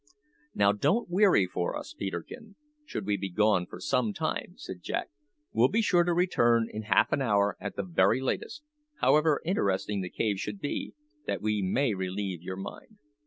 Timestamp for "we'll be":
5.53-5.83